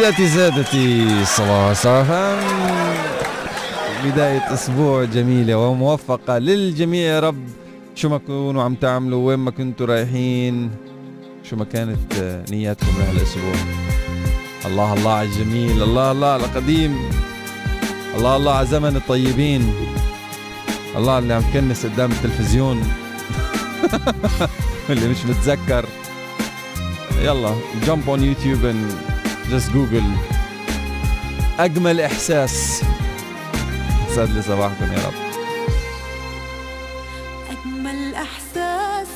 سيداتي 0.00 0.28
سادتي 0.28 1.24
صباح 1.24 1.72
صباح 1.72 2.06
بداية 4.04 4.54
أسبوع 4.54 5.04
جميلة 5.04 5.56
وموفقة 5.56 6.38
للجميع 6.38 7.02
يا 7.02 7.20
رب. 7.20 7.44
شو 7.94 8.08
ما 8.08 8.18
كنتوا 8.18 8.62
عم 8.62 8.74
تعملوا 8.74 9.28
وين 9.28 9.38
ما 9.38 9.50
كنتوا 9.50 9.86
رايحين 9.86 10.70
شو 11.50 11.56
ما 11.56 11.64
كانت 11.64 12.42
نياتكم 12.50 12.92
لهالأسبوع 12.98 13.54
الله 14.64 14.94
الله 14.94 15.12
على 15.12 15.28
الجميل. 15.28 15.82
الله 15.82 16.12
الله 16.12 16.28
على 16.28 16.44
القديم. 16.44 17.10
الله 18.16 18.36
الله 18.36 18.52
على 18.52 18.66
زمن 18.66 18.96
الطيبين. 18.96 19.74
الله 20.96 21.18
اللي 21.18 21.34
عم 21.34 21.42
تكنس 21.42 21.86
قدام 21.86 22.10
التلفزيون. 22.10 22.82
اللي 24.90 25.08
مش 25.08 25.24
متذكر. 25.24 25.84
يلا 27.22 27.54
جump 27.86 28.08
on 28.08 28.20
YouTube 28.20 28.64
and 28.64 29.09
just 29.50 29.72
google 29.72 30.04
أجمل 31.58 32.00
إحساس. 32.00 32.82
يسعد 34.10 34.30
لي 34.30 34.42
صباحكم 34.42 34.92
يا 34.92 34.98
رب. 35.06 35.12
أجمل 37.50 38.14
إحساس 38.14 39.08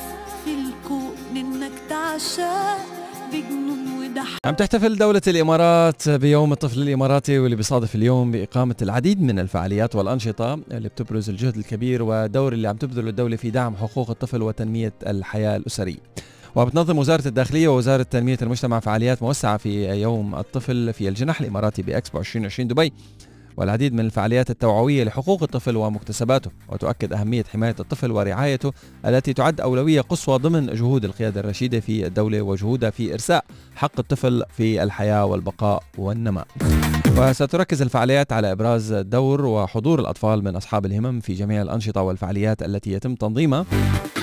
في 0.45 0.51
الكون 0.51 1.15
إنك 1.35 1.71
تعشق 1.89 2.77
بجنون 3.31 4.09
وضحك 4.11 4.39
عم 4.45 4.53
تحتفل 4.53 4.97
دولة 4.97 5.21
الإمارات 5.27 6.09
بيوم 6.09 6.51
الطفل 6.51 6.81
الإماراتي 6.81 7.39
واللي 7.39 7.55
بيصادف 7.55 7.95
اليوم 7.95 8.31
بإقامة 8.31 8.75
العديد 8.81 9.21
من 9.21 9.39
الفعاليات 9.39 9.95
والأنشطة 9.95 10.59
اللي 10.71 10.89
بتبرز 10.89 11.29
الجهد 11.29 11.57
الكبير 11.57 12.03
والدور 12.03 12.53
اللي 12.53 12.67
عم 12.67 12.75
تبذله 12.75 13.09
الدولة 13.09 13.35
في 13.35 13.49
دعم 13.49 13.75
حقوق 13.75 14.09
الطفل 14.09 14.41
وتنمية 14.41 14.93
الحياة 15.07 15.55
الأسرية. 15.55 15.99
وبتنظم 16.55 16.97
وزارة 16.97 17.27
الداخلية 17.27 17.67
ووزارة 17.67 18.03
تنمية 18.03 18.37
المجتمع 18.41 18.79
فعاليات 18.79 19.23
موسعة 19.23 19.57
في 19.57 20.01
يوم 20.01 20.35
الطفل 20.35 20.93
في 20.93 21.09
الجناح 21.09 21.41
الإماراتي 21.41 21.81
بإكسبو 21.81 22.19
2020 22.19 22.67
دبي 22.67 22.93
والعديد 23.57 23.93
من 23.93 23.99
الفعاليات 23.99 24.49
التوعوية 24.49 25.03
لحقوق 25.03 25.43
الطفل 25.43 25.75
ومكتسباته 25.77 26.51
وتؤكد 26.69 27.13
أهمية 27.13 27.43
حماية 27.43 27.75
الطفل 27.79 28.11
ورعايته 28.11 28.73
التي 29.05 29.33
تعد 29.33 29.61
أولوية 29.61 30.01
قصوى 30.01 30.37
ضمن 30.39 30.65
جهود 30.65 31.05
القيادة 31.05 31.39
الرشيدة 31.39 31.79
في 31.79 32.05
الدولة 32.07 32.41
وجهودها 32.41 32.89
في 32.89 33.13
إرساء 33.13 33.45
حق 33.75 33.99
الطفل 33.99 34.43
في 34.57 34.83
الحياة 34.83 35.25
والبقاء 35.25 35.83
والنماء 35.97 36.47
وستركز 37.17 37.81
الفعاليات 37.81 38.33
على 38.33 38.51
إبراز 38.51 38.93
دور 38.93 39.45
وحضور 39.45 39.99
الأطفال 39.99 40.43
من 40.43 40.55
أصحاب 40.55 40.85
الهمم 40.85 41.19
في 41.19 41.33
جميع 41.33 41.61
الأنشطة 41.61 42.01
والفعاليات 42.01 42.63
التي 42.63 42.91
يتم 42.91 43.15
تنظيمها. 43.15 43.65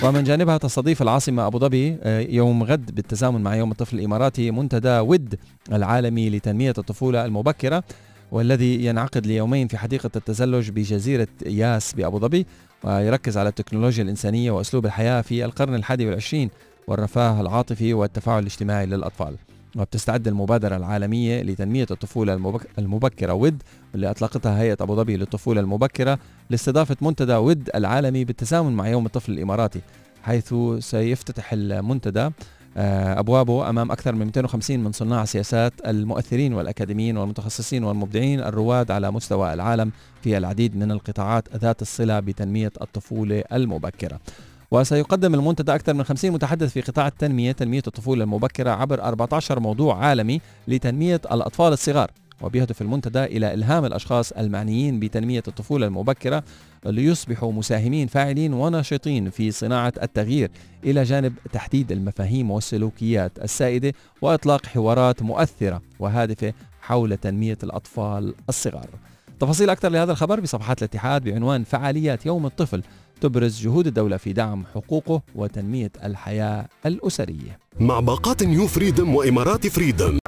ومن 0.02 0.24
جانبها 0.24 0.58
تستضيف 0.58 1.02
العاصمة 1.02 1.47
أبو 1.47 1.58
ظبي 1.58 1.97
آه، 2.02 2.20
يوم 2.20 2.62
غد 2.62 2.94
بالتزامن 2.94 3.41
مع 3.41 3.56
يوم 3.56 3.70
الطفل 3.70 3.98
الإماراتي 3.98 4.50
منتدى 4.50 4.98
ود 4.98 5.34
العالمي 5.72 6.30
لتنمية 6.30 6.74
الطفولة 6.78 7.24
المبكرة 7.24 7.84
والذي 8.33 8.84
ينعقد 8.84 9.27
ليومين 9.27 9.69
في 9.69 9.78
حديقة 9.78 10.11
التزلج 10.17 10.70
بجزيرة 10.70 11.28
ياس 11.46 11.92
بأبو 11.92 12.19
ظبي 12.19 12.46
ويركز 12.84 13.39
على 13.39 13.48
التكنولوجيا 13.48 14.05
الإنسانية 14.05 14.50
وأسلوب 14.50 14.86
الحياة 14.86 15.20
في 15.20 15.44
القرن 15.44 15.74
الحادي 15.74 16.06
والعشرين 16.06 16.50
والرفاه 16.86 17.41
العاطفي 17.41 17.94
والتفاعل 17.94 18.39
الاجتماعي 18.39 18.86
للأطفال. 18.86 19.36
وبتستعد 19.77 20.28
المبادرة 20.28 20.77
العالمية 20.77 21.42
لتنمية 21.42 21.87
الطفولة 21.91 22.34
المبك- 22.34 22.67
المبكرة. 22.78 23.33
ود 23.33 23.62
واللي 23.92 24.11
أطلقتها 24.11 24.61
هيئة 24.61 24.77
أبو 24.81 24.97
ظبي 24.97 25.17
للطفولة 25.17 25.61
المبكرة 25.61 26.19
لاستضافة 26.51 26.97
منتدى 27.01 27.34
ود 27.34 27.70
العالمي 27.75 28.25
بالتزامن 28.25 28.73
مع 28.73 28.89
يوم 28.89 29.06
الطفل 29.06 29.33
الإماراتي 29.33 29.81
حيث 30.23 30.55
سيفتتح 30.79 31.53
المنتدى 31.53 32.31
آه، 32.77 33.19
أبوابه 33.19 33.69
أمام 33.70 33.91
أكثر 33.92 34.14
من 34.14 34.27
250 34.27 34.81
من 34.84 34.92
صناع 34.92 35.23
السياسات 35.23 35.73
المؤثرين 35.86 36.55
والأكاديميين 36.55 37.17
والمتخصصين 37.17 37.84
والمبدعين 37.84 38.41
الرواد 38.41 38.91
على 38.91 39.11
مستوى 39.11 39.55
العالم 39.55 39.92
في 40.23 40.39
العديد 40.39 40.77
من 40.77 40.91
القطاعات 40.91 41.57
ذات 41.57 41.83
الصلة 41.83 42.20
بتنمية 42.20 42.73
الطفولة 42.83 43.45
المبكرة. 43.53 44.20
وسيقدم 44.72 45.34
المنتدى 45.34 45.74
أكثر 45.74 45.94
من 45.94 46.05
50 46.05 46.30
متحدث 46.30 46.72
في 46.72 46.80
قطاع 46.80 47.06
التنمية 47.06 47.52
تنمية 47.52 47.83
الطفولة 47.86 48.24
المبكرة 48.24 48.70
عبر 48.70 49.02
14 49.02 49.60
موضوع 49.60 50.05
عالمي 50.05 50.40
لتنمية 50.68 51.20
الأطفال 51.33 51.72
الصغار 51.72 52.10
وبيهدف 52.42 52.83
المنتدى 52.83 53.24
إلى 53.24 53.55
إلهام 53.55 53.84
الأشخاص 53.84 54.33
المعنيين 54.33 55.00
بتنمية 55.00 55.42
الطفولة 55.48 55.86
المبكرة 55.86 56.42
ليصبحوا 56.86 57.52
مساهمين 57.52 58.06
فاعلين 58.06 58.55
ونشطين 58.55 59.30
في 59.30 59.50
صناعة 59.50 59.92
التغيير. 60.02 60.50
إلى 60.84 61.02
جانب 61.02 61.34
تحديد 61.52 61.92
المفاهيم 61.92 62.50
والسلوكيات 62.50 63.39
السائدة 63.39 63.92
وإطلاق 64.22 64.66
حوارات 64.66 65.22
مؤثرة 65.22 65.83
وهادفة 65.98 66.52
حول 66.80 67.16
تنمية 67.16 67.58
الأطفال 67.62 68.34
الصغار. 68.48 68.86
تفاصيل 69.40 69.70
أكثر 69.70 69.89
لهذا 69.89 70.12
الخبر 70.12 70.40
بصفحات 70.40 70.78
الاتحاد 70.78 71.24
بعنوان 71.24 71.64
فعاليات 71.64 72.27
يوم 72.27 72.46
الطفل. 72.46 72.83
تبرز 73.22 73.60
جهود 73.62 73.86
الدولة 73.86 74.16
في 74.16 74.33
دعم 74.33 74.64
حقوقه 74.74 75.22
وتنمية 75.34 75.92
الحياة 76.05 76.68
الأسرية. 76.86 77.58
مع 77.80 78.00
باقات 78.00 78.42
نيو 78.42 78.66
فريدم 78.66 79.14
وإمارات 79.14 79.66
فريدم. 79.66 80.18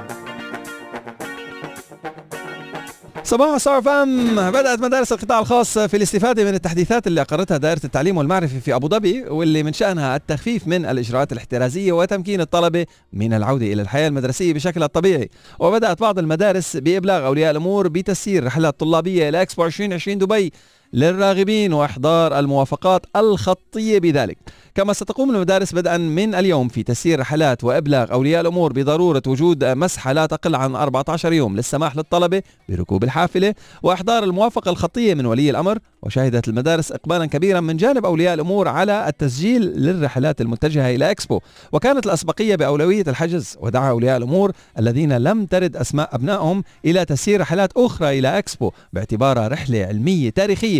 صباح 3.23 3.57
صار 3.57 3.81
فام 3.81 4.51
بدأت 4.51 4.79
مدارس 4.79 5.13
القطاع 5.13 5.39
الخاص 5.39 5.77
في 5.77 5.97
الاستفادة 5.97 6.43
من 6.43 6.53
التحديثات 6.53 7.07
اللي 7.07 7.21
أقرتها 7.21 7.57
دائرة 7.57 7.81
التعليم 7.83 8.17
والمعرفة 8.17 8.59
في 8.59 8.75
أبو 8.75 8.87
ظبي 8.87 9.23
واللي 9.23 9.63
من 9.63 9.73
شأنها 9.73 10.15
التخفيف 10.15 10.67
من 10.67 10.85
الإجراءات 10.85 11.31
الاحترازية 11.31 11.91
وتمكين 11.91 12.41
الطلبة 12.41 12.85
من 13.13 13.33
العودة 13.33 13.65
إلى 13.65 13.81
الحياة 13.81 14.07
المدرسية 14.07 14.53
بشكلها 14.53 14.85
الطبيعي 14.85 15.29
وبدأت 15.59 16.01
بعض 16.01 16.19
المدارس 16.19 16.77
بإبلاغ 16.77 17.25
أولياء 17.25 17.51
الأمور 17.51 17.87
بتسيير 17.87 18.43
رحلات 18.43 18.79
طلابية 18.79 19.29
إلى 19.29 19.41
إكسبو 19.41 19.65
2020 19.65 20.17
دبي. 20.17 20.53
للراغبين 20.93 21.73
وإحضار 21.73 22.39
الموافقات 22.39 23.05
الخطية 23.15 23.99
بذلك. 23.99 24.37
كما 24.75 24.93
ستقوم 24.93 25.35
المدارس 25.35 25.73
بدءا 25.73 25.97
من 25.97 26.35
اليوم 26.35 26.67
في 26.67 26.83
تسيير 26.83 27.19
رحلات 27.19 27.63
وإبلاغ 27.63 28.11
أولياء 28.11 28.41
الأمور 28.41 28.73
بضرورة 28.73 29.21
وجود 29.27 29.65
مسحة 29.65 30.13
لا 30.13 30.25
تقل 30.25 30.55
عن 30.55 30.75
14 30.75 31.33
يوم 31.33 31.55
للسماح 31.55 31.95
للطلبة 31.95 32.41
بركوب 32.69 33.03
الحافلة 33.03 33.53
وإحضار 33.83 34.23
الموافقة 34.23 34.71
الخطية 34.71 35.13
من 35.13 35.25
ولي 35.25 35.49
الأمر 35.49 35.79
وشهدت 36.03 36.47
المدارس 36.47 36.91
اقبالا 36.91 37.25
كبيرا 37.25 37.59
من 37.59 37.77
جانب 37.77 38.05
أولياء 38.05 38.33
الأمور 38.33 38.67
على 38.67 39.07
التسجيل 39.07 39.61
للرحلات 39.61 40.41
المتجهة 40.41 40.95
إلى 40.95 41.11
إكسبو. 41.11 41.39
وكانت 41.71 42.05
الأسبقية 42.05 42.55
بأولوية 42.55 43.03
الحجز 43.07 43.57
ودعا 43.61 43.89
أولياء 43.89 44.17
الأمور 44.17 44.51
الذين 44.79 45.17
لم 45.17 45.45
ترد 45.45 45.75
أسماء 45.75 46.15
أبنائهم 46.15 46.63
إلى 46.85 47.05
تسيير 47.05 47.41
رحلات 47.41 47.71
أخرى 47.77 48.19
إلى 48.19 48.37
إكسبو 48.37 48.71
باعتبارها 48.93 49.47
رحلة 49.47 49.85
علمية 49.85 50.29
تاريخية. 50.29 50.74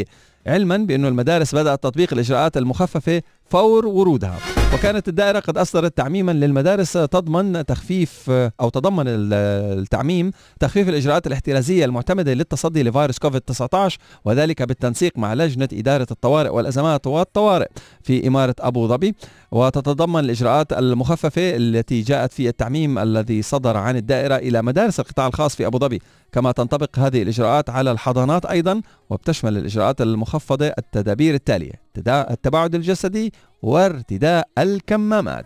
علما 0.47 0.77
بأن 0.77 1.05
المدارس 1.05 1.55
بدأت 1.55 1.83
تطبيق 1.83 2.13
الإجراءات 2.13 2.57
المخففة 2.57 3.21
فور 3.55 3.87
ورودها. 3.87 4.37
وكانت 4.73 5.07
الدائرة 5.07 5.39
قد 5.39 5.57
أصدرت 5.57 5.97
تعميما 5.97 6.31
للمدارس 6.31 6.93
تضمن 6.93 7.65
تخفيف 7.65 8.29
أو 8.61 8.69
تضمن 8.69 9.03
التعميم 9.07 10.31
تخفيف 10.59 10.89
الإجراءات 10.89 11.27
الاحترازية 11.27 11.85
المعتمدة 11.85 12.33
للتصدي 12.33 12.83
لفيروس 12.83 13.19
كوفيد 13.19 13.41
19 13.41 13.97
وذلك 14.25 14.63
بالتنسيق 14.63 15.17
مع 15.17 15.33
لجنة 15.33 15.69
إدارة 15.73 16.07
الطوارئ 16.11 16.49
والأزمات 16.49 17.07
والطوارئ 17.07 17.67
في 18.01 18.27
إمارة 18.27 18.55
أبو 18.59 18.87
ظبي. 18.87 19.15
وتتضمن 19.51 20.19
الإجراءات 20.19 20.73
المخففة 20.73 21.55
التي 21.55 22.01
جاءت 22.01 22.33
في 22.33 22.49
التعميم 22.49 22.99
الذي 22.99 23.41
صدر 23.41 23.77
عن 23.77 23.95
الدائرة 23.95 24.35
إلى 24.35 24.61
مدارس 24.61 24.99
القطاع 24.99 25.27
الخاص 25.27 25.55
في 25.55 25.65
أبو 25.65 25.77
ظبي. 25.77 26.01
كما 26.31 26.51
تنطبق 26.51 26.99
هذه 26.99 27.21
الإجراءات 27.21 27.69
على 27.69 27.91
الحضانات 27.91 28.45
أيضا 28.45 28.81
وبتشمل 29.09 29.57
الإجراءات 29.57 30.01
المخفضة 30.01 30.67
التدابير 30.67 31.33
التالية. 31.33 31.84
التباعد 32.31 32.75
الجسدي 32.75 33.33
وارتداء 33.61 34.47
الكمامات. 34.57 35.45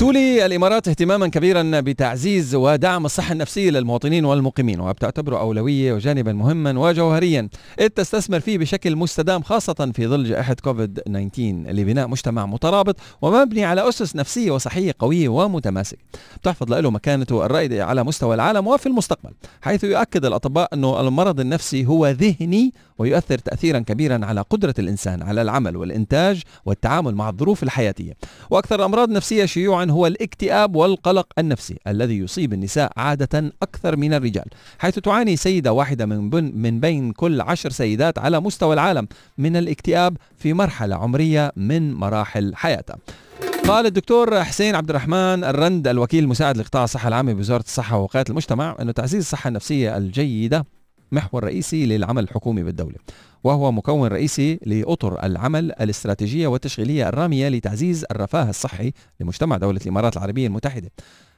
تولي 0.00 0.46
الإمارات 0.46 0.88
اهتماما 0.88 1.28
كبيرا 1.28 1.80
بتعزيز 1.80 2.54
ودعم 2.54 3.06
الصحة 3.06 3.32
النفسية 3.32 3.70
للمواطنين 3.70 4.24
والمقيمين 4.24 4.80
وبتعتبره 4.80 5.40
أولوية 5.40 5.92
وجانبا 5.92 6.32
مهما 6.32 6.78
وجوهريا 6.78 7.48
إذ 7.80 7.88
تستثمر 7.88 8.40
فيه 8.40 8.58
بشكل 8.58 8.96
مستدام 8.96 9.42
خاصة 9.42 9.92
في 9.94 10.06
ظل 10.06 10.24
جائحة 10.24 10.54
كوفيد 10.54 11.00
19 11.00 11.72
لبناء 11.72 12.08
مجتمع 12.08 12.46
مترابط 12.46 12.96
ومبني 13.22 13.64
على 13.64 13.88
أسس 13.88 14.16
نفسية 14.16 14.50
وصحية 14.50 14.94
قوية 14.98 15.28
ومتماسكة. 15.28 15.98
بتحفظ 16.40 16.72
له 16.72 16.90
مكانته 16.90 17.46
الرائدة 17.46 17.84
على 17.84 18.04
مستوى 18.04 18.34
العالم 18.34 18.66
وفي 18.66 18.86
المستقبل، 18.86 19.30
حيث 19.62 19.84
يؤكد 19.84 20.24
الأطباء 20.24 20.74
أنه 20.74 21.00
المرض 21.00 21.40
النفسي 21.40 21.86
هو 21.86 22.08
ذهني 22.08 22.72
ويؤثر 22.98 23.38
تأثيرا 23.38 23.78
كبيرا 23.78 24.20
على 24.26 24.40
قدرة 24.40 24.74
الإنسان 24.78 25.22
على 25.22 25.42
العمل 25.42 25.76
والإنتاج 25.76 26.42
والتعامل 26.64 27.14
مع 27.14 27.28
الظروف 27.28 27.62
الحياتية. 27.62 28.16
وأكثر 28.50 28.74
الامراض 28.74 29.08
النفسيه 29.08 29.44
شيوعا 29.44 29.89
هو 29.90 30.06
الاكتئاب 30.06 30.76
والقلق 30.76 31.26
النفسي 31.38 31.78
الذي 31.86 32.18
يصيب 32.18 32.52
النساء 32.52 32.92
عادة 32.96 33.52
أكثر 33.62 33.96
من 33.96 34.14
الرجال 34.14 34.44
حيث 34.78 34.98
تعاني 34.98 35.36
سيدة 35.36 35.72
واحدة 35.72 36.06
من, 36.06 36.60
من 36.62 36.80
بين 36.80 37.12
كل 37.12 37.40
عشر 37.40 37.70
سيدات 37.70 38.18
على 38.18 38.40
مستوى 38.40 38.74
العالم 38.74 39.08
من 39.38 39.56
الاكتئاب 39.56 40.16
في 40.36 40.52
مرحلة 40.52 40.96
عمرية 40.96 41.52
من 41.56 41.94
مراحل 41.94 42.54
حياتها. 42.54 42.96
قال 43.68 43.86
الدكتور 43.86 44.44
حسين 44.44 44.74
عبد 44.74 44.90
الرحمن 44.90 45.44
الرند 45.44 45.88
الوكيل 45.88 46.24
المساعد 46.24 46.56
لقطاع 46.56 46.84
الصحة 46.84 47.08
العامة 47.08 47.32
بوزارة 47.32 47.62
الصحة 47.62 47.98
ووقاية 47.98 48.24
المجتمع 48.30 48.76
أنه 48.80 48.92
تعزيز 48.92 49.20
الصحة 49.20 49.48
النفسية 49.48 49.96
الجيدة 49.96 50.66
محور 51.12 51.44
رئيسي 51.44 51.86
للعمل 51.86 52.22
الحكومي 52.22 52.62
بالدولة 52.62 52.96
وهو 53.44 53.72
مكون 53.72 54.08
رئيسي 54.08 54.60
لأطر 54.66 55.24
العمل 55.24 55.72
الاستراتيجية 55.72 56.46
والتشغيلية 56.46 57.08
الرامية 57.08 57.48
لتعزيز 57.48 58.04
الرفاه 58.10 58.50
الصحي 58.50 58.92
لمجتمع 59.20 59.56
دولة 59.56 59.80
الإمارات 59.82 60.16
العربية 60.16 60.46
المتحدة 60.46 60.90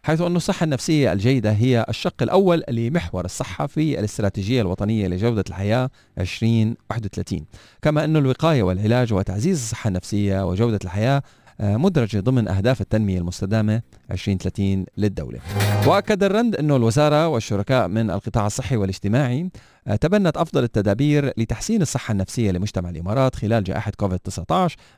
حيث 0.03 0.21
أن 0.21 0.37
الصحة 0.37 0.65
النفسية 0.65 1.13
الجيدة 1.13 1.53
هي 1.53 1.87
الشق 1.89 2.23
الأول 2.23 2.63
لمحور 2.69 3.25
الصحة 3.25 3.67
في 3.67 3.99
الاستراتيجية 3.99 4.61
الوطنية 4.61 5.09
لجودة 5.09 5.45
الحياة 5.49 5.91
2031 6.19 7.45
كما 7.83 8.05
أن 8.05 8.17
الوقاية 8.17 8.63
والعلاج 8.63 9.13
وتعزيز 9.13 9.59
الصحة 9.59 9.89
النفسية 9.89 10.49
وجودة 10.49 10.79
الحياة 10.85 11.23
مدرجة 11.61 12.21
ضمن 12.21 12.49
أهداف 12.49 12.81
التنمية 12.81 13.19
المستدامة 13.19 13.83
2030 14.11 14.87
للدولة. 14.97 15.39
وأكد 15.87 16.23
الرند 16.25 16.57
أنه 16.57 16.77
الوزارة 16.77 17.29
والشركاء 17.29 17.89
من 17.89 18.11
القطاع 18.11 18.47
الصحي 18.47 18.77
والاجتماعي 18.77 19.43
آه، 19.43 19.51
تبنت 20.01 20.37
أفضل 20.37 20.65
التدابير 20.65 21.33
لتحسين 21.37 21.83
الصحة 21.83 22.13
النفسية 22.13 22.51
لمجتمع 22.51 22.91
الإمارات 22.91 23.35
خلال 23.35 23.65
جائحة 23.65 23.93
كوفيد-19 23.97 24.53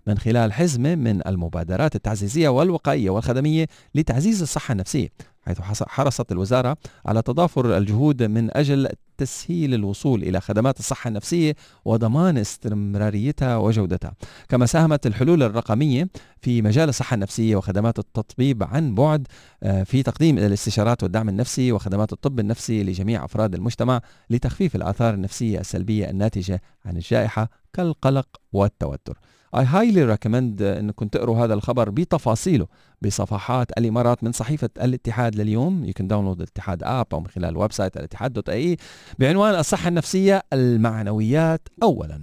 من 0.06 0.18
خلال 0.18 0.52
حزمة 0.52 0.94
من 0.94 1.26
المبادرات 1.26 1.94
التعزيزية 1.96 2.48
والوقائية 2.48 3.10
والخدمية 3.10 3.66
لتعزيز 3.94 4.42
الصحة 4.42 4.72
النفسية 4.72 5.08
حيث 5.46 5.60
حرصت 5.82 6.32
الوزارة 6.32 6.76
على 7.06 7.22
تضافر 7.22 7.76
الجهود 7.76 8.22
من 8.22 8.56
أجل 8.56 8.88
تسهيل 9.18 9.74
الوصول 9.74 10.22
إلى 10.22 10.40
خدمات 10.40 10.78
الصحة 10.78 11.08
النفسية 11.08 11.54
وضمان 11.84 12.38
استمراريتها 12.38 13.56
وجودتها. 13.56 14.12
كما 14.48 14.66
ساهمت 14.66 15.06
الحلول 15.06 15.42
الرقمية 15.42 16.08
في 16.40 16.62
مجال 16.62 16.88
الصحة 16.88 17.14
النفسية 17.14 17.56
وخدمات 17.56 17.98
التطبيب 17.98 18.62
عن 18.62 18.94
بعد 18.94 19.26
آه، 19.62 19.82
في 19.82 20.02
تقديم 20.02 20.38
الاستشارات 20.38 21.02
والدعم 21.02 21.28
النفسي 21.28 21.72
وخدمات 21.72 22.12
الطب 22.12 22.40
النفسي 22.40 22.82
لجميع 22.82 23.24
أفراد 23.24 23.54
المجتمع 23.54 24.00
لتخفيف 24.30 24.73
الآثار 24.76 25.14
النفسية 25.14 25.60
السلبية 25.60 26.10
الناتجة 26.10 26.62
عن 26.84 26.96
الجائحة 26.96 27.50
كالقلق 27.72 28.28
والتوتر. 28.52 29.18
I 29.56 29.64
highly 29.64 30.04
recommend 30.14 30.62
أنكم 30.62 31.08
تقروا 31.08 31.44
هذا 31.44 31.54
الخبر 31.54 31.90
بتفاصيله 31.90 32.66
بصفحات 33.02 33.78
الإمارات 33.78 34.24
من 34.24 34.32
صحيفة 34.32 34.70
الاتحاد 34.82 35.36
لليوم. 35.36 35.86
You 35.86 35.92
can 36.02 36.04
download 36.04 36.36
الاتحاد 36.36 36.82
app 36.82 37.06
أو 37.12 37.20
من 37.20 37.26
خلال 37.26 37.48
ال 37.48 37.72
website 37.72 37.96
الاتحاد 37.96 38.32
dot 38.32 38.48
ae 38.48 38.76
بعنوان 39.18 39.54
الصحة 39.54 39.88
النفسية 39.88 40.42
المعنويات 40.52 41.68
اولا. 41.82 42.20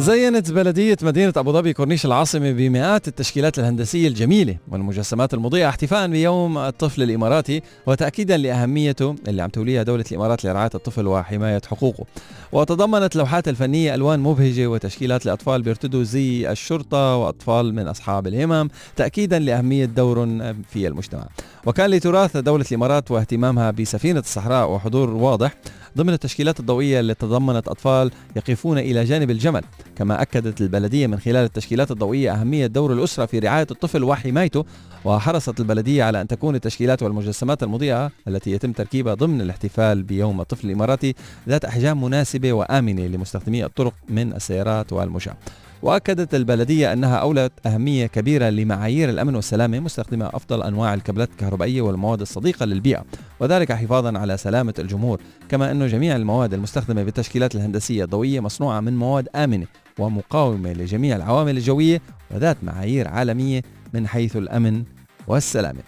زينت 0.00 0.52
بلدية 0.52 0.96
مدينة 1.02 1.32
أبو 1.36 1.52
ظبي 1.52 1.72
كورنيش 1.72 2.06
العاصمة 2.06 2.52
بمئات 2.52 3.08
التشكيلات 3.08 3.58
الهندسية 3.58 4.08
الجميلة 4.08 4.56
والمجسمات 4.68 5.34
المضيئة 5.34 5.68
احتفاء 5.68 6.08
بيوم 6.08 6.58
الطفل 6.58 7.02
الإماراتي 7.02 7.62
وتأكيدا 7.86 8.36
لأهميته 8.36 9.14
اللي 9.28 9.42
عم 9.42 9.48
توليها 9.48 9.82
دولة 9.82 10.04
الإمارات 10.12 10.44
لرعاية 10.44 10.70
الطفل 10.74 11.06
وحماية 11.06 11.60
حقوقه. 11.70 12.04
وتضمنت 12.52 13.16
لوحات 13.16 13.48
الفنية 13.48 13.94
ألوان 13.94 14.20
مبهجة 14.20 14.66
وتشكيلات 14.66 15.26
لأطفال 15.26 15.62
بيرتدوا 15.62 16.02
زي 16.02 16.50
الشرطة 16.50 17.16
وأطفال 17.16 17.74
من 17.74 17.88
أصحاب 17.88 18.26
الهمم 18.26 18.68
تأكيدا 18.96 19.38
لأهمية 19.38 19.84
دور 19.84 20.26
في 20.68 20.86
المجتمع. 20.86 21.26
وكان 21.66 21.90
لتراث 21.90 22.36
دولة 22.36 22.64
الإمارات 22.70 23.10
واهتمامها 23.10 23.70
بسفينة 23.70 24.20
الصحراء 24.20 24.70
وحضور 24.70 25.10
واضح 25.10 25.54
ضمن 25.96 26.12
التشكيلات 26.12 26.60
الضوئية 26.60 27.00
اللي 27.00 27.14
تضمنت 27.14 27.68
أطفال 27.68 28.10
يقفون 28.36 28.78
إلى 28.78 29.04
جانب 29.04 29.30
الجمل. 29.30 29.62
كما 29.96 30.22
أكدت 30.22 30.60
البلدية 30.60 31.06
من 31.06 31.18
خلال 31.18 31.44
التشكيلات 31.44 31.90
الضوئية 31.90 32.32
أهمية 32.32 32.66
دور 32.66 32.92
الأسرة 32.92 33.26
في 33.26 33.38
رعاية 33.38 33.66
الطفل 33.70 34.04
وحمايته 34.04 34.64
وحرصت 35.04 35.60
البلدية 35.60 36.04
على 36.04 36.20
أن 36.20 36.28
تكون 36.28 36.54
التشكيلات 36.54 37.02
والمجسمات 37.02 37.62
المضيئة 37.62 38.10
التي 38.28 38.50
يتم 38.50 38.72
تركيبها 38.72 39.14
ضمن 39.14 39.40
الاحتفال 39.40 40.02
بيوم 40.02 40.40
الطفل 40.40 40.66
الإماراتي 40.66 41.14
ذات 41.48 41.64
أحجام 41.64 42.04
مناسبة 42.04 42.52
وآمنة 42.52 43.06
لمستخدمي 43.06 43.64
الطرق 43.64 43.94
من 44.08 44.32
السيارات 44.32 44.92
والمشاة. 44.92 45.36
وأكدت 45.82 46.34
البلدية 46.34 46.92
أنها 46.92 47.16
أولت 47.16 47.52
أهمية 47.66 48.06
كبيرة 48.06 48.50
لمعايير 48.50 49.08
الأمن 49.10 49.34
والسلامه 49.34 49.80
مستخدمة 49.80 50.26
أفضل 50.26 50.62
أنواع 50.62 50.94
الكابلات 50.94 51.30
الكهربائية 51.30 51.82
والمواد 51.82 52.20
الصديقة 52.20 52.66
للبيئة 52.66 53.04
وذلك 53.40 53.72
حفاظا 53.72 54.18
على 54.18 54.36
سلامة 54.36 54.74
الجمهور 54.78 55.20
كما 55.48 55.70
انه 55.70 55.86
جميع 55.86 56.16
المواد 56.16 56.54
المستخدمة 56.54 57.02
بالتشكيلات 57.02 57.54
الهندسية 57.54 58.04
الضوئية 58.04 58.40
مصنوعة 58.40 58.80
من 58.80 58.96
مواد 58.96 59.28
آمنة 59.34 59.66
ومقاومة 59.98 60.72
لجميع 60.72 61.16
العوامل 61.16 61.56
الجوية 61.56 62.00
وذات 62.30 62.56
معايير 62.62 63.08
عالمية 63.08 63.62
من 63.94 64.06
حيث 64.06 64.36
الأمن 64.36 64.84
والسلامة. 65.26 65.80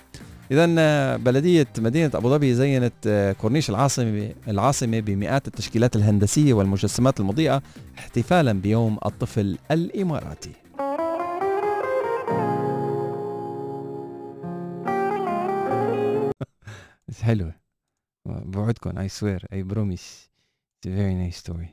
اذا 0.53 1.17
بلدية 1.17 1.67
مدينة 1.79 2.11
أبو 2.15 2.31
ظبي 2.31 2.55
زينت 2.55 2.93
آه، 3.07 3.33
كورنيش 3.33 3.71
العاصمة 3.71 4.35
العاصمة 4.49 5.01
بمئات 5.01 5.47
التشكيلات 5.49 5.97
الهندسية 5.97 6.55
والمجسمات 6.55 7.21
المضيئة 7.21 7.63
احتفالا 7.99 8.53
بيوم 8.53 8.99
الطفل 9.07 9.59
الإماراتي. 9.71 10.53
حلوة 17.23 17.55
بوعدكم 18.27 18.99
I 18.99 19.09
swear 19.09 19.47
I 19.53 19.63
promise 19.63 20.33
It's 20.85 20.89
a 20.89 20.95
very 20.97 21.15
nice 21.15 21.37
story. 21.37 21.69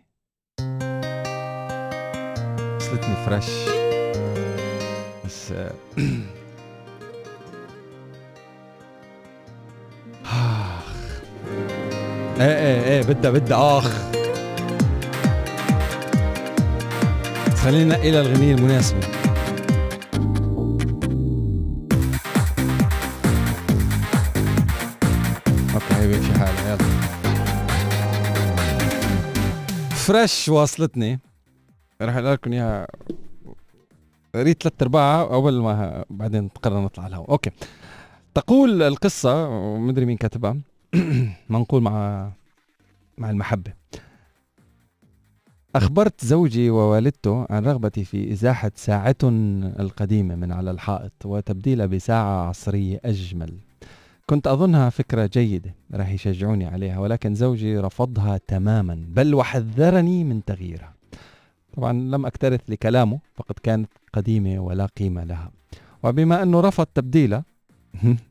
وصلتني 2.75 3.15
fresh 3.25 3.45
بس 5.25 5.53
إيه 12.39 12.45
إيه 12.45 12.83
إيه 12.83 13.01
بدها 13.01 13.31
بدها 13.31 13.77
آخ. 13.77 13.93
خلينا 17.55 17.83
ننقي 17.83 18.11
لها 18.11 18.21
الغنية 18.21 18.55
المناسبة. 18.55 18.99
okay 25.73 25.93
هي 25.93 26.07
بيمشي 26.07 26.33
حالها 26.33 26.69
يلا. 26.69 26.85
fresh 29.89 30.49
واصلتني. 30.49 31.19
رح 32.01 32.15
أقول 32.15 32.33
لكم 32.33 32.53
إياها. 32.53 32.87
قريت 34.35 34.63
ثلاث 34.63 34.73
أرباعها 34.81 35.33
أول 35.33 35.61
ما 35.61 36.05
بعدين 36.09 36.47
قررنا 36.47 36.81
نطلع 36.81 37.03
على 37.03 37.11
الهواء. 37.11 37.31
okay. 37.31 37.51
تقول 38.33 38.81
القصة 38.81 39.49
مدري 39.77 40.05
مين 40.05 40.17
كتبها 40.17 40.57
منقول 41.49 41.81
مع 41.81 42.29
مع 43.17 43.29
المحبة. 43.29 43.73
أخبرت 45.75 46.25
زوجي 46.25 46.69
ووالدته 46.69 47.45
عن 47.49 47.65
رغبتي 47.65 48.05
في 48.05 48.31
إزاحة 48.31 48.71
ساعتهم 48.75 49.63
القديمة 49.63 50.35
من 50.35 50.51
على 50.51 50.71
الحائط 50.71 51.25
وتبديلها 51.25 51.85
بساعة 51.85 52.47
عصرية 52.49 52.99
أجمل. 53.05 53.53
كنت 54.25 54.47
أظنها 54.47 54.89
فكرة 54.89 55.25
جيدة 55.33 55.75
راح 55.93 56.09
يشجعوني 56.09 56.65
عليها 56.65 56.99
ولكن 56.99 57.35
زوجي 57.35 57.77
رفضها 57.77 58.39
تماما 58.47 59.05
بل 59.07 59.35
وحذرني 59.35 60.23
من 60.23 60.45
تغييرها. 60.45 60.93
طبعا 61.73 61.93
لم 61.93 62.25
أكترث 62.25 62.61
لكلامه 62.67 63.19
فقد 63.35 63.55
كانت 63.63 63.89
قديمة 64.13 64.59
ولا 64.59 64.85
قيمة 64.85 65.23
لها. 65.23 65.51
وبما 66.03 66.43
أنه 66.43 66.59
رفض 66.61 66.85
تبديلها 66.85 67.43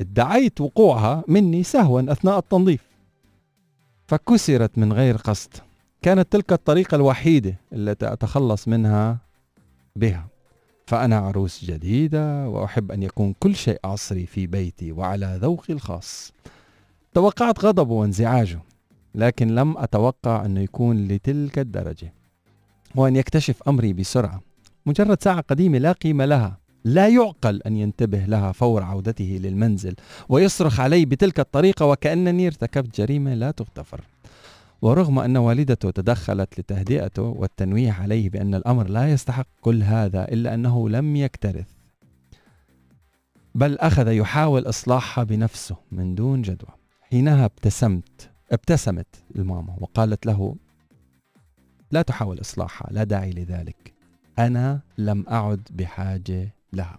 ادعيت 0.00 0.60
وقوعها 0.60 1.24
مني 1.28 1.62
سهوا 1.62 2.12
أثناء 2.12 2.38
التنظيف. 2.38 2.80
فكسرت 4.06 4.78
من 4.78 4.92
غير 4.92 5.16
قصد. 5.16 5.50
كانت 6.02 6.32
تلك 6.32 6.52
الطريقة 6.52 6.94
الوحيدة 6.94 7.56
التي 7.72 8.12
أتخلص 8.12 8.68
منها 8.68 9.18
بها. 9.96 10.26
فأنا 10.86 11.16
عروس 11.16 11.64
جديدة 11.64 12.48
وأحب 12.48 12.92
أن 12.92 13.02
يكون 13.02 13.34
كل 13.40 13.54
شيء 13.54 13.78
عصري 13.84 14.26
في 14.26 14.46
بيتي 14.46 14.92
وعلى 14.92 15.38
ذوقي 15.42 15.72
الخاص. 15.72 16.32
توقعت 17.14 17.64
غضبه 17.64 17.94
وانزعاجه 17.94 18.60
لكن 19.14 19.54
لم 19.54 19.78
أتوقع 19.78 20.44
أنه 20.44 20.60
يكون 20.60 21.08
لتلك 21.08 21.58
الدرجة. 21.58 22.12
وأن 22.94 23.16
يكتشف 23.16 23.62
أمري 23.68 23.92
بسرعة. 23.92 24.40
مجرد 24.86 25.22
ساعة 25.22 25.40
قديمة 25.40 25.78
لا 25.78 25.92
قيمة 25.92 26.24
لها. 26.24 26.58
لا 26.84 27.08
يعقل 27.08 27.62
أن 27.62 27.76
ينتبه 27.76 28.18
لها 28.18 28.52
فور 28.52 28.82
عودته 28.82 29.38
للمنزل 29.42 29.94
ويصرخ 30.28 30.80
علي 30.80 31.04
بتلك 31.04 31.40
الطريقة 31.40 31.86
وكأنني 31.86 32.46
ارتكبت 32.46 33.00
جريمة 33.00 33.34
لا 33.34 33.50
تغتفر. 33.50 34.00
ورغم 34.82 35.18
أن 35.18 35.36
والدته 35.36 35.90
تدخلت 35.90 36.60
لتهدئته 36.60 37.22
والتنويه 37.22 37.92
عليه 37.92 38.30
بأن 38.30 38.54
الأمر 38.54 38.88
لا 38.88 39.12
يستحق 39.12 39.46
كل 39.60 39.82
هذا 39.82 40.24
إلا 40.24 40.54
أنه 40.54 40.88
لم 40.88 41.16
يكترث 41.16 41.66
بل 43.54 43.78
أخذ 43.78 44.08
يحاول 44.08 44.68
إصلاحها 44.68 45.24
بنفسه 45.24 45.76
من 45.92 46.14
دون 46.14 46.42
جدوى. 46.42 46.70
حينها 47.00 47.44
ابتسمت 47.44 48.30
ابتسمت 48.52 49.06
الماما 49.36 49.76
وقالت 49.80 50.26
له 50.26 50.56
لا 51.90 52.02
تحاول 52.02 52.40
إصلاحها 52.40 52.88
لا 52.92 53.04
داعي 53.04 53.30
لذلك. 53.30 53.94
أنا 54.38 54.80
لم 54.98 55.24
أعد 55.28 55.68
بحاجة 55.70 56.54
لها. 56.72 56.98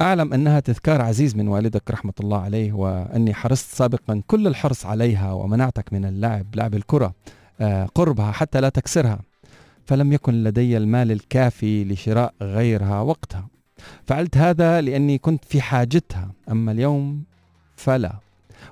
أعلم 0.00 0.32
أنها 0.32 0.60
تذكار 0.60 1.02
عزيز 1.02 1.36
من 1.36 1.48
والدك 1.48 1.90
رحمة 1.90 2.12
الله 2.20 2.40
عليه 2.40 2.72
وأني 2.72 3.34
حرصت 3.34 3.74
سابقا 3.74 4.22
كل 4.26 4.46
الحرص 4.46 4.86
عليها 4.86 5.32
ومنعتك 5.32 5.92
من 5.92 6.04
اللعب 6.04 6.56
لعب 6.56 6.74
الكرة 6.74 7.14
آه، 7.60 7.84
قربها 7.84 8.32
حتى 8.32 8.60
لا 8.60 8.68
تكسرها. 8.68 9.18
فلم 9.84 10.12
يكن 10.12 10.44
لدي 10.44 10.76
المال 10.76 11.12
الكافي 11.12 11.84
لشراء 11.84 12.34
غيرها 12.42 13.00
وقتها. 13.00 13.48
فعلت 14.06 14.36
هذا 14.36 14.80
لأني 14.80 15.18
كنت 15.18 15.44
في 15.44 15.60
حاجتها 15.60 16.32
أما 16.50 16.72
اليوم 16.72 17.24
فلا. 17.76 18.12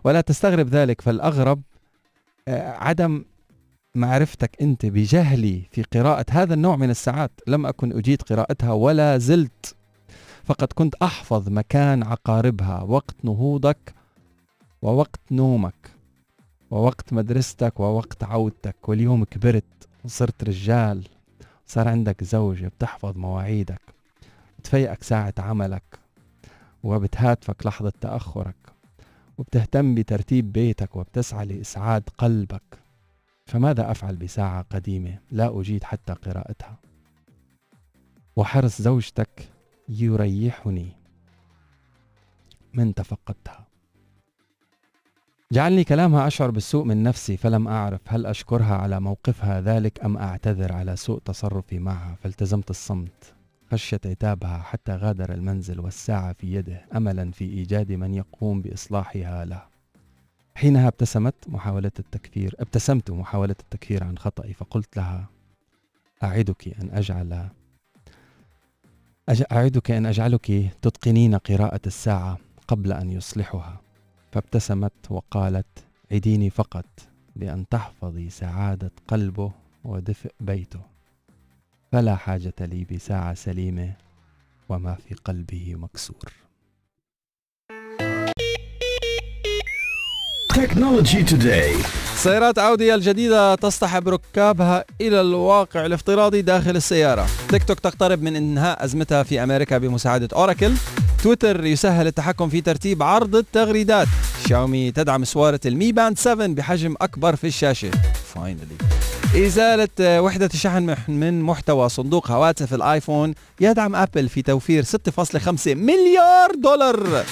ولا 0.05 0.21
تستغرب 0.21 0.69
ذلك 0.69 1.01
فالأغرب 1.01 1.63
آه، 2.49 2.71
عدم 2.71 3.25
معرفتك 3.97 4.63
أنت 4.63 4.87
بجهلي 4.87 5.63
في 5.71 5.83
قراءة 5.83 6.27
هذا 6.31 6.55
النوع 6.55 6.77
من 6.77 6.91
الساعات. 6.91 7.31
لم 7.47 7.67
أكن 7.67 7.99
أجيد 7.99 8.23
قراءتها 8.23 8.73
ولا 8.73 9.19
زلت. 9.19 9.75
فقد 10.45 10.69
كنت 10.75 10.95
أحفظ 10.95 11.49
مكان 11.49 12.03
عقاربها 12.03 12.83
وقت 12.83 13.17
نهوضك 13.23 13.95
ووقت 14.83 15.21
نومك 15.31 15.91
ووقت 16.71 17.13
مدرستك 17.13 17.81
ووقت 17.81 18.25
عودتك. 18.25 18.89
واليوم 18.89 19.25
كبرت 19.25 19.89
وصرت 20.05 20.45
رجال. 20.45 21.05
صار 21.67 21.89
عندك 21.89 22.25
زوجة 22.25 22.67
بتحفظ 22.67 23.17
مواعيدك 23.17 23.81
بتفيقك 24.59 25.03
ساعة 25.03 25.35
عملك 25.39 25.99
وبتهاتفك 26.83 27.67
لحظة 27.67 27.93
تأخرك 28.01 28.57
وبتهتم 29.39 29.95
بترتيب 29.95 30.53
بيتك 30.53 30.97
وبتسعى 30.97 31.47
لإسعاد 31.47 32.03
قلبك. 32.19 32.86
فماذا 33.47 33.91
أفعل 33.91 34.17
بساعة 34.17 34.63
قديمة 34.63 35.19
لا 35.31 35.61
أجيد 35.61 35.85
حتى 35.85 36.13
قراءتها؟ 36.13 36.79
وحرص 38.37 38.83
زوجتك 38.83 39.49
يريحني 39.89 40.93
من 42.75 42.95
تفقدتها. 42.95 43.67
جعلني 45.53 45.85
كلامها 45.85 46.27
أشعر 46.27 46.51
بالسوء 46.51 46.85
من 46.85 47.03
نفسي 47.03 47.37
فلم 47.37 47.69
أعرف 47.69 48.01
هل 48.07 48.27
أشكرها 48.27 48.75
على 48.77 49.01
موقفها 49.01 49.61
ذلك 49.61 50.05
أم 50.05 50.17
أعتذر 50.17 50.73
على 50.73 50.97
سوء 50.97 51.19
تصرفي 51.19 51.79
معها. 51.79 52.15
فالتزمت 52.23 52.71
الصمت 52.71 53.35
خشية 53.71 54.01
عتابها 54.07 54.59
حتى 54.59 54.93
غادر 54.93 55.33
المنزل 55.33 55.81
والساعة 55.81 56.33
في 56.33 56.55
يده 56.55 56.85
أملا 56.97 57.31
في 57.31 57.45
إيجاد 57.45 57.93
من 57.93 58.15
يقوم 58.15 58.63
بإصلاحها 58.63 59.45
له. 59.45 59.76
حينها 60.57 60.89
ابتسمت 60.89 61.35
محاولة 61.49 61.93
التكفير 61.99 62.55
ابتسمت 62.59 63.11
محاولة 63.11 63.57
التكفير 63.61 64.05
عن 64.05 64.19
خطئي 64.19 64.53
فقلت 64.53 64.97
لها 64.97 65.29
أعدك 66.23 66.69
أن 66.83 66.91
أجعل 66.91 67.49
أعدك 69.53 69.91
أن 69.91 70.07
أجعلك 70.07 70.47
تتقنين 70.83 71.35
قراءة 71.35 71.81
الساعة 71.87 72.39
قبل 72.69 72.93
أن 72.93 73.11
يصلحها. 73.11 73.81
فابتسمت 74.33 74.93
وقالت 75.11 75.85
عديني 76.13 76.51
فقط 76.51 76.87
لأن 77.37 77.69
تحفظي 77.69 78.31
سعادة 78.31 78.91
قلبه 79.09 79.53
ودفء 79.85 80.33
بيته. 80.41 80.81
فلا 81.93 82.17
حاجة 82.17 82.55
لي 82.61 82.85
بساعة 82.85 83.35
سليمة 83.35 83.93
وما 84.69 84.95
في 84.95 85.15
قلبه 85.15 85.75
مكسور. 85.75 86.46
Technology 90.57 91.23
Today. 91.33 91.87
سيارات 92.17 92.59
أودي 92.59 92.95
الجديدة 92.95 93.55
تصطحب 93.55 94.09
ركابها 94.09 94.85
إلى 95.01 95.21
الواقع 95.21 95.87
الافتراضي 95.87 96.43
داخل 96.43 96.77
السيارة. 96.77 97.27
تيك 97.49 97.65
توك 97.65 97.81
تقترب 97.81 98.23
من 98.23 98.37
إنهاء 98.37 98.85
أزمتها 98.85 99.23
في 99.23 99.43
أمريكا 99.43 99.79
بمساعدة 99.79 100.29
أوراكل. 100.33 100.73
تويتر 101.23 101.65
يسهل 101.65 102.07
التحكم 102.07 102.49
في 102.49 102.61
ترتيب 102.61 103.03
عرض 103.03 103.37
التغريدات. 103.37 104.09
شاومي 104.49 104.91
تدعم 104.91 105.25
سوارة 105.25 105.61
ال 105.67 105.75
Mi 105.75 105.93
Band 105.93 106.19
7 106.19 106.47
بحجم 106.47 106.95
أكبر 107.01 107.37
في 107.37 107.47
الشاشة. 107.47 107.91
finally 108.35 108.77
إزالة 109.47 110.21
وحدة 110.21 110.51
الشحن 110.55 110.97
من 111.09 111.43
محتوى 111.43 111.89
صندوق 111.89 112.31
هواتف 112.31 112.75
الآيفون 112.75 113.35
يدعم 113.61 113.97
أبل 113.97 114.29
في 114.29 114.43
توفير 114.43 114.85
6.5 114.85 115.75
مليار 115.75 116.51
دولار. 116.59 117.25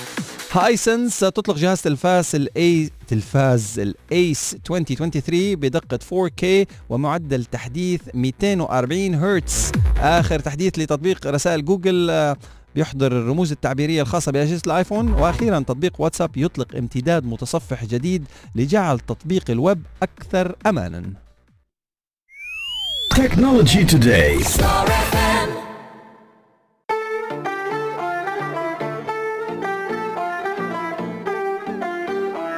هايسنس 0.54 1.18
تطلق 1.18 1.56
جهاز 1.56 1.82
تلفاز 1.82 2.34
الاي 2.34 2.90
تلفاز 3.08 3.78
ال 3.78 3.97
Ace 3.97 4.54
2023 4.54 5.54
بدقة 5.56 5.98
4K 5.98 6.66
ومعدل 6.88 7.44
تحديث 7.44 8.00
240 8.14 9.14
هرتز. 9.14 9.72
آخر 9.98 10.38
تحديث 10.38 10.78
لتطبيق 10.78 11.26
رسائل 11.26 11.64
جوجل 11.64 12.10
آه، 12.10 12.36
بيحضر 12.74 13.12
الرموز 13.12 13.52
التعبيرية 13.52 14.02
الخاصة 14.02 14.32
بأجهزة 14.32 14.62
الآيفون. 14.66 15.12
وأخيرا 15.12 15.60
تطبيق 15.60 16.00
واتساب 16.00 16.36
يطلق 16.36 16.76
امتداد 16.76 17.24
متصفح 17.24 17.84
جديد 17.84 18.24
لجعل 18.54 19.00
تطبيق 19.00 19.50
الويب 19.50 19.82
أكثر 20.02 20.56
أمانا. 20.66 21.02
Technology 23.14 23.84
Today. 23.94 24.42
Star 24.54 24.86
FM 25.12 25.43